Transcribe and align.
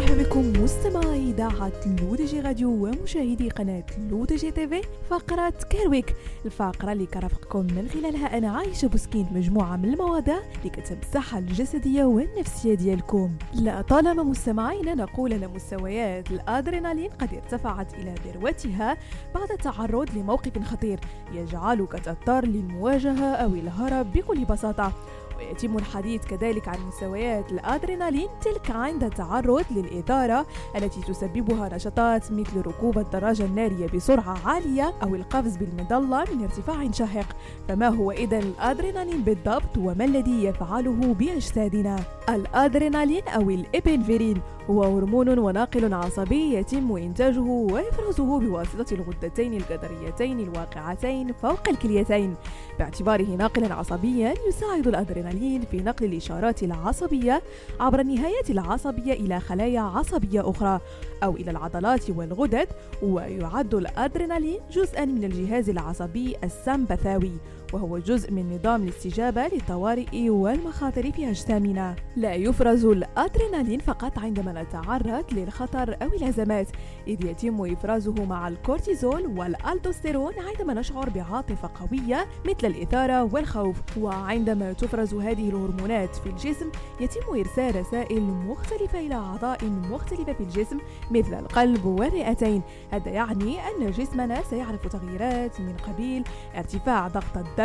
مرحبا 0.00 0.22
بكم 0.22 0.52
مستمعي 0.62 1.30
إذاعة 1.30 1.72
Le 1.86 2.14
DJ 2.14 2.40
Radio 2.40 2.70
ومشاهدي 2.70 3.48
قناة 3.48 3.84
Le 4.10 4.24
DJ 4.24 4.50
TV 4.50 4.82
فقرة 5.10 5.54
Care 5.70 5.92
Week 5.92 6.14
الفقرة 6.44 6.92
اللي 6.92 7.06
كرافقكم 7.06 7.60
من 7.60 7.88
خلالها 7.88 8.38
أنا 8.38 8.50
عايشة 8.50 8.88
بوسكين 8.88 9.26
مجموعة 9.32 9.76
من 9.76 9.84
المواضيع 9.92 10.38
اللي 10.58 10.70
كتهم 10.70 10.98
الصحة 11.02 11.38
الجسدية 11.38 12.04
والنفسية 12.04 12.74
ديالكم. 12.74 13.30
لطالما 13.54 14.22
مستمعينا 14.22 14.94
نقول 14.94 15.32
أن 15.32 15.48
مستويات 15.54 16.30
الأدرينالين 16.30 17.10
قد 17.10 17.34
ارتفعت 17.34 17.94
إلى 17.94 18.14
ذروتها 18.26 18.96
بعد 19.34 19.50
التعرض 19.50 20.10
لموقف 20.16 20.62
خطير 20.64 21.00
يجعلك 21.32 21.92
تضطر 21.92 22.44
للمواجهة 22.46 23.34
أو 23.34 23.54
الهرب 23.54 24.12
بكل 24.12 24.44
بساطة. 24.44 24.92
ويتم 25.40 25.76
الحديث 25.78 26.26
كذلك 26.26 26.68
عن 26.68 26.78
مستويات 26.88 27.52
الأدرينالين 27.52 28.28
تلك 28.40 28.70
عند 28.70 29.04
التعرض 29.04 29.64
للإثارة 29.70 30.46
التي 30.76 31.00
تسببها 31.00 31.68
نشاطات 31.74 32.32
مثل 32.32 32.60
ركوب 32.66 32.98
الدراجة 32.98 33.44
النارية 33.44 33.86
بسرعة 33.86 34.48
عالية 34.48 34.94
أو 35.02 35.14
القفز 35.14 35.56
بالمظلة 35.56 36.24
من 36.34 36.42
ارتفاع 36.42 36.90
شاهق 36.90 37.36
فما 37.68 37.88
هو 37.88 38.10
إذا 38.10 38.38
الأدرينالين 38.38 39.22
بالضبط 39.22 39.78
وما 39.78 40.04
الذي 40.04 40.44
يفعله 40.44 41.14
بأجسادنا؟ 41.14 41.96
الأدرينالين 42.28 43.28
أو 43.28 43.50
الإبنفرين 43.50 44.40
هو 44.70 44.82
هرمون 44.82 45.38
وناقل 45.38 45.94
عصبي 45.94 46.54
يتم 46.54 46.96
إنتاجه 46.96 47.40
وإفرازه 47.40 48.38
بواسطة 48.40 48.94
الغدتين 48.94 49.54
الجدريتين 49.54 50.40
الواقعتين 50.40 51.32
فوق 51.32 51.68
الكليتين 51.68 52.34
باعتباره 52.78 53.36
ناقلا 53.36 53.74
عصبيا 53.74 54.34
يساعد 54.48 54.86
الأدرينالين 54.86 55.29
في 55.38 55.82
نقل 55.82 56.06
الإشارات 56.06 56.62
العصبية 56.62 57.42
عبر 57.80 58.00
النهايات 58.00 58.50
العصبية 58.50 59.12
إلى 59.12 59.40
خلايا 59.40 59.80
عصبية 59.80 60.50
أخرى 60.50 60.80
أو 61.22 61.36
إلى 61.36 61.50
العضلات 61.50 62.10
والغدد 62.10 62.68
ويعد 63.02 63.74
الأدرينالين 63.74 64.60
جزءا 64.70 65.04
من 65.04 65.24
الجهاز 65.24 65.70
العصبي 65.70 66.36
السمبثاوي. 66.44 67.32
وهو 67.72 67.98
جزء 67.98 68.32
من 68.32 68.54
نظام 68.54 68.82
الاستجابة 68.82 69.46
للطوارئ 69.46 70.30
والمخاطر 70.30 71.12
في 71.12 71.30
أجسامنا. 71.30 71.96
لا 72.16 72.34
يفرز 72.34 72.84
الأدرينالين 72.84 73.80
فقط 73.80 74.18
عندما 74.18 74.62
نتعرض 74.62 75.24
للخطر 75.32 75.96
أو 76.02 76.08
الأزمات 76.08 76.68
إذ 77.08 77.24
يتم 77.24 77.72
إفرازه 77.72 78.24
مع 78.24 78.48
الكورتيزول 78.48 79.26
والألدوستيرون 79.26 80.32
عندما 80.38 80.74
نشعر 80.74 81.10
بعاطفة 81.10 81.70
قوية 81.80 82.26
مثل 82.44 82.66
الإثارة 82.66 83.34
والخوف. 83.34 83.76
وعندما 83.98 84.72
تفرز 84.72 85.14
هذه 85.14 85.48
الهرمونات 85.48 86.16
في 86.16 86.26
الجسم 86.26 86.70
يتم 87.00 87.38
إرسال 87.38 87.80
رسائل 87.80 88.22
مختلفة 88.22 88.98
إلى 88.98 89.14
أعضاء 89.14 89.64
مختلفة 89.64 90.32
في 90.32 90.40
الجسم 90.40 90.78
مثل 91.10 91.34
القلب 91.34 91.84
والرئتين. 91.84 92.62
هذا 92.90 93.10
يعني 93.10 93.58
أن 93.60 93.90
جسمنا 93.90 94.42
سيعرف 94.42 94.88
تغييرات 94.88 95.60
من 95.60 95.76
قبيل 95.76 96.24
ارتفاع 96.56 97.08
ضغط 97.08 97.36
الدم 97.36 97.59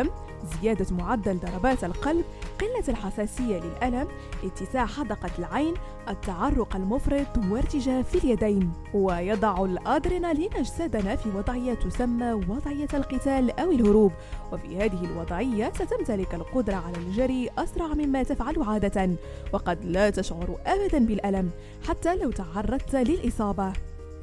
زيادة 0.62 0.96
معدل 0.96 1.40
ضربات 1.40 1.84
القلب 1.84 2.26
قلة 2.62 2.84
الحساسية 2.90 3.60
للألم 3.60 4.08
اتساع 4.44 4.86
حدقة 4.86 5.30
العين 5.40 5.74
التعرق 6.10 6.76
المفرط 6.76 7.38
وارتجاف 7.50 8.16
اليدين. 8.16 8.74
ويضع 8.94 9.66
الأدرينالين 9.66 10.54
أجسادنا 10.54 11.16
في 11.16 11.30
وضعية 11.30 11.74
تسمى 11.74 12.34
وضعية 12.34 12.88
القتال 12.94 13.60
أو 13.60 13.72
الهروب. 13.72 14.12
وفي 14.52 14.78
هذه 14.78 15.06
الوضعية 15.06 15.72
ستمتلك 15.76 16.36
القدرة 16.36 16.76
على 16.76 16.98
الجري 16.98 17.50
أسرع 17.58 17.88
مما 17.88 18.24
تفعل 18.24 18.64
عادة. 18.64 19.10
وقد 19.54 19.86
لا 19.86 20.10
تشعر 20.10 20.58
أبدا 20.66 21.06
بالألم 21.06 21.50
حتى 21.88 22.16
لو 22.16 22.32
تعرضت 22.32 22.96
للإصابة. 22.96 23.74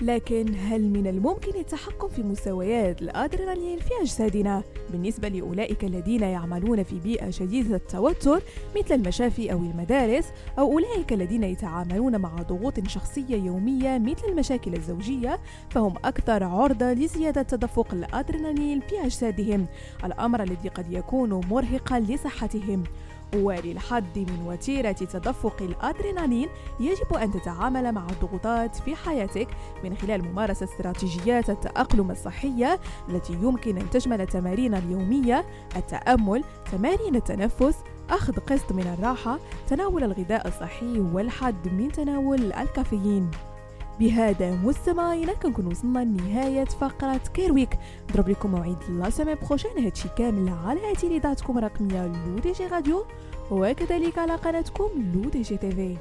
لكن 0.02 0.54
هل 0.58 0.90
من 0.90 1.06
الممكن 1.06 1.58
التحكم 1.60 2.08
في 2.08 2.22
مستويات 2.22 3.02
الأدرينالين 3.02 3.78
في 3.78 3.90
أجسادنا؟ 4.00 4.62
بالنسبة 4.90 5.28
لأولئك 5.28 5.84
الذين 5.84 6.22
يعملون 6.22 6.82
في 6.82 6.98
بيئة 6.98 7.30
شديدة 7.30 7.76
التوتر 7.76 8.42
مثل 8.76 8.94
المشافي 8.94 9.52
أو 9.52 9.58
المدارس 9.58 10.32
أو 10.58 10.72
أولئك 10.72 11.12
الذين 11.12 11.44
يتعاملون 11.44 12.16
مع 12.20 12.36
ضغوط 12.42 12.88
شخصية 12.88 13.36
يومية 13.36 13.98
مثل 13.98 14.28
المشاكل 14.28 14.74
الزوجية 14.74 15.40
فهم 15.70 15.94
أكثر 16.04 16.44
عرضة 16.44 16.92
لزيادة 16.92 17.42
تدفق 17.42 17.94
الأدرينالين 17.94 18.80
في 18.80 19.04
أجسادهم 19.04 19.66
الأمر 20.04 20.42
الذي 20.42 20.69
قد 20.69 20.92
يكون 20.92 21.40
مرهقا 21.50 22.00
لصحتهم 22.00 22.84
وللحد 23.37 24.19
من 24.19 24.47
وتيرة 24.47 24.93
تدفق 24.93 25.62
الأدرينالين 25.62 26.48
يجب 26.81 27.15
أن 27.15 27.32
تتعامل 27.32 27.93
مع 27.93 28.06
الضغوطات 28.10 28.76
في 28.76 28.97
حياتك 28.97 29.48
من 29.84 29.97
خلال 29.97 30.25
ممارسة 30.25 30.65
استراتيجيات 30.65 31.50
التأقلم 31.50 32.10
الصحية 32.10 32.81
التي 33.09 33.32
يمكن 33.32 33.78
أن 33.78 33.91
تشمل 33.91 34.20
التمارين 34.20 34.75
اليومية 34.75 35.44
التأمل 35.76 36.44
تمارين 36.72 37.16
التنفس 37.16 37.76
أخذ 38.10 38.32
قسط 38.32 38.72
من 38.72 38.97
الراحة 38.98 39.38
تناول 39.69 40.04
الغذاء 40.04 40.49
الصحي 40.49 41.00
والحد 41.00 41.69
من 41.69 41.93
تناول 41.93 42.53
الكافيين. 42.53 43.31
بهذا 44.00 44.50
مستمعينا 44.50 45.32
كنكون 45.32 45.66
وصلنا 45.66 45.98
لنهاية 45.98 46.64
فقرة 46.64 47.20
Care 47.34 47.56
Week 47.56 47.78
نضرب 48.10 48.28
لكم 48.28 48.50
موعد 48.50 48.76
la 48.90 49.10
semaine 49.10 49.36
prochaine. 49.46 49.84
هادشي 49.84 50.08
كامل 50.19 50.53
على 50.64 50.92
اذاعتكم 51.03 51.58
الرقمية 51.58 52.06
Le 52.06 52.38
DJ 52.38 52.66
Radio 52.66 53.04
وكذلك 53.50 54.19
على 54.19 54.34
قناتكم 54.34 54.91
Le 55.14 55.30
DJ 55.30 55.56
TV 55.56 55.96